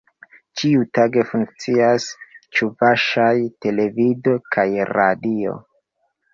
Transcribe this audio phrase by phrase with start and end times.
[0.61, 2.07] Ĉiutage funkcias
[2.61, 5.57] ĉuvaŝaj televido kaj radio.